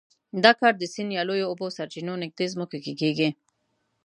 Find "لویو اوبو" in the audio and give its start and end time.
1.29-1.67